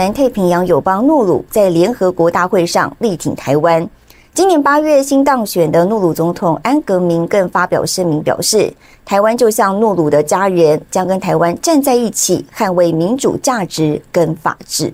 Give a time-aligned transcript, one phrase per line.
[0.00, 3.86] 南太平洋友邦诺鲁在联合国大会上力挺台湾。
[4.32, 8.72] 今年八月新当选的诺鲁总统安格明更发表声明表示，
[9.04, 14.90] 台湾就像诺鲁的家人，将跟台湾站在一起，捍卫民主价值跟法治。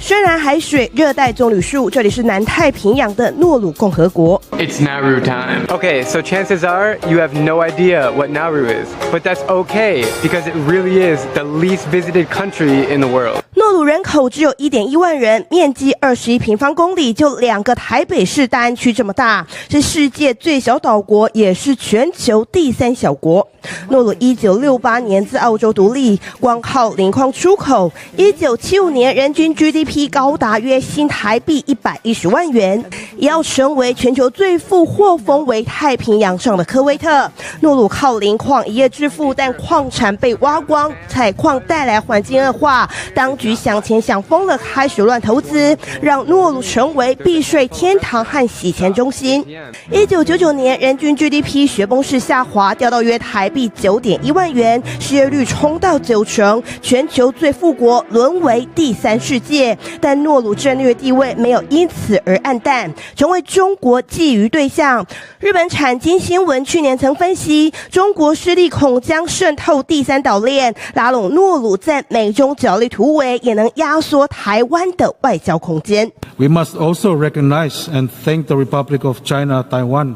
[0.00, 4.40] 深蓝海水，热带棕榈树，这里是南太平洋的诺鲁共和国。
[4.52, 5.66] It's Nauru time.
[5.68, 10.46] Okay, so chances are you have no idea what Nauru is, but that's okay because
[10.46, 13.42] it really is the least visited country in the world.
[13.54, 23.48] 诺鲁人口只有一点一万人，面积二十一平方公里，就两个台北市大安区这么大，是世界最小岛国，也是全球第三小国。
[23.88, 32.84] 诺鲁一九六八年自澳洲独立，光靠磷矿出口，一九七五年人均 GDP 高达约新台币一百一十万元，
[33.16, 37.30] 也要成为全球最富或封为太平洋上的科威特。
[37.60, 43.54] 诺鲁靠磷矿一夜致富，但矿产被挖光，采矿带来环境恶化，当局。
[43.64, 49.42] 想钱想疯了，开始乱投资，让诺鲁成为避税天堂和洗钱中心。
[49.90, 59.78] 一九九九年，人均 GDP 雪崩式下滑，掉到约台币九点一万元，失业率冲到九成，全球最富国沦为第三世界。
[60.00, 65.06] 但诺鲁战略地位没有因此而黯淡，成为中国觊觎对象。
[65.38, 73.40] 日本产经新闻去年曾分析，中国势力恐将渗透第三岛链，拉拢诺鲁在美中角力突围。
[73.44, 76.10] 也能压缩台湾的外交空间。
[76.38, 80.14] We must also recognize and thank the Republic of China, Taiwan,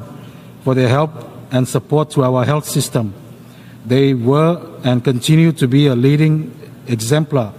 [0.65, 1.11] for their help
[1.53, 3.13] and support to our health system.
[3.89, 6.53] They were and continue to be a leading
[6.87, 7.55] exemplar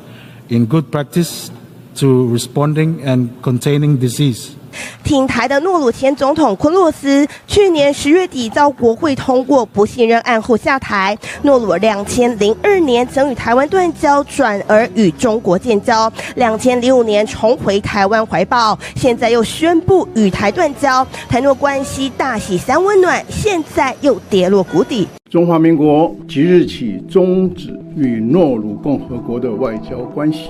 [0.49, 1.49] in good practice
[1.95, 4.55] to responding and containing disease.
[5.03, 11.17] 挺台的诺鲁前总统昆洛斯去年十月底遭国会通过不信任案后下台。
[11.41, 16.11] 诺鲁两千零二年曾与台湾断交，转而与中国建交。
[16.35, 25.07] 两千零五年重回台湾怀抱，现在又宣布与台断交，台诺关系大喜三温暖，现在又跌落谷底。
[25.29, 30.49] 中华民国即日起终止与诺鲁共和国的外交关系。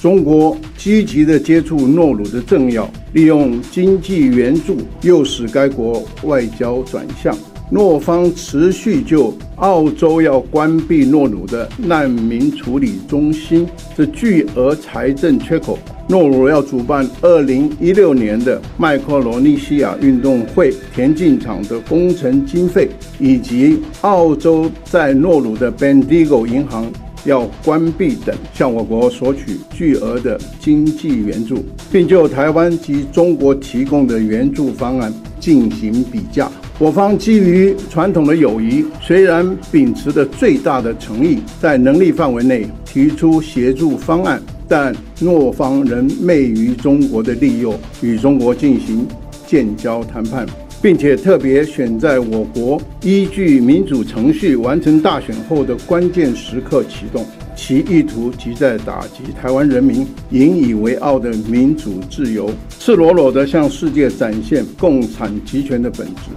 [0.00, 7.36] 中国积极地接触诺鲁的政要，利用经济援助诱使该国外交转向。
[7.70, 13.66] 诺方持续就澳洲要关闭诺鲁的难民处理中心
[13.96, 15.76] 这巨额财政缺口，
[16.08, 22.88] 诺鲁要主办二零一六年的麦克罗尼西亚运动会田径场的工程经费，
[23.18, 26.86] 以及澳洲在诺鲁的 Bendigo 银行。
[27.28, 31.62] 要关闭等，向我国索取巨额的经济援助，
[31.92, 36.50] 并就台湾及中国提供的援助方案进行比价。
[36.78, 49.06] 我方基于传统的友谊，虽然秉持着最大的诚意，在能力范围内提出协助方案，但诺方仍昧于中国的利诱，与中国进行
[49.46, 50.46] 建交谈判。
[50.80, 66.30] 并且特别选在我国依据民主程序完成大选后的关键时刻启动，其意图即在打击台湾人民引以为傲的民主自由，赤裸裸地向世界展现共产集权的本质。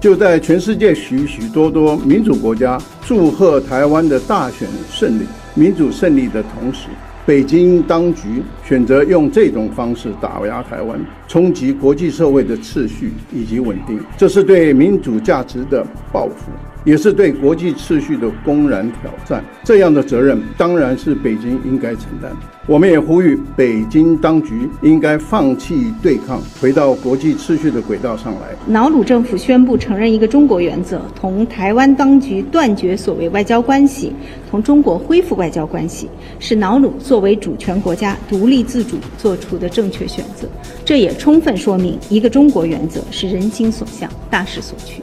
[0.00, 5.24] 就在全世界许许多多民主国家祝贺台湾的大选胜利、
[5.54, 6.88] 民主胜利的同时，
[7.26, 16.50] 北京当局选择用这种方式打压台湾，冲击国际社会的秩序以及稳定，这是对民主价值的报复，
[16.84, 19.44] 也是对国际秩序的公然挑战。
[19.64, 22.30] 这样的责任当然是北京应该承担。
[22.66, 28.56] 我们也呼吁北京当局应该放弃对抗，回到国际秩序的轨道上来。
[28.68, 34.14] 瑙鲁政府宣布承认一个中国原则，同台湾当局断绝所谓外交关系，
[34.50, 40.48] 同中国恢复外交关系，是瑙鲁作为主权国家独立自主做出的正确选择。
[40.86, 45.02] 这也充分说明，一个中国原则是人心所向、大势所趋。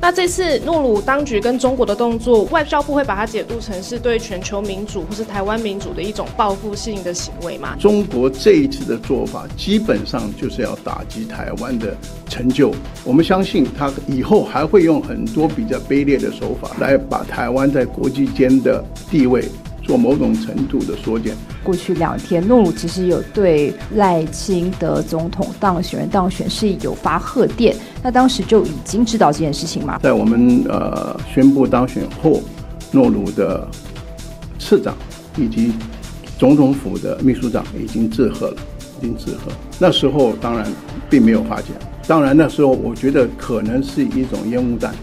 [0.00, 7.74] 那这次诺鲁当局跟中国的动作，外交部会把它解读成是对全球民主或是台湾民主的一种报复性的行为吗？
[7.80, 11.96] 中国这一次的做法，基本上就是要打击台湾的
[12.28, 12.72] 成就。
[13.04, 19.44] 我们相信他以后还会用很多比较卑劣的手法，来把台湾在国际间的地位
[19.86, 21.34] 做某种程度的缩减。
[21.62, 29.98] 过去两天，诺鲁其实有对赖清德总统当选人当选是有发贺电，那当时就已经知道这件事情吗？
[30.02, 32.40] 在我们呃宣布当选后，
[32.90, 33.66] 诺鲁的
[34.58, 34.94] 次长
[35.36, 35.72] 以及
[36.38, 38.56] 总统府的秘书长已经致贺了，
[38.98, 39.52] 已经致贺。
[39.78, 40.66] 那时候当然
[41.08, 41.66] 并没有发现，
[42.06, 44.94] 当然那时候我觉得可能是一种烟雾弹。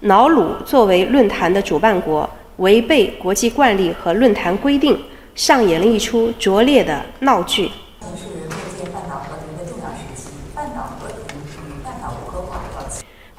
[0.00, 4.98] 瑙鲁作为论坛的主办国，违背国际惯例和论坛规定，
[5.34, 7.70] 上演了一出拙劣的闹剧。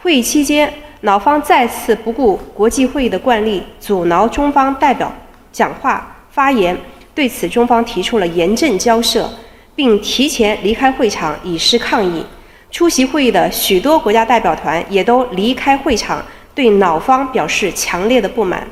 [0.02, 5.12] 会议期间，老方再次不顾国际会议的惯例，阻挠中方代表
[5.52, 6.76] 讲话发言。
[7.14, 9.30] 对此，中方提出了严正交涉，
[9.76, 12.26] 并提前离开会场以示抗议。
[12.72, 16.24] 出席会议的许多国家代表团也都离开会场。
[16.56, 18.68] 对老方表示强烈的不满。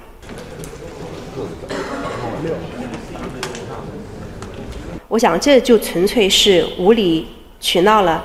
[5.07, 7.25] 我想这就纯粹是无理
[7.59, 8.23] 取闹了。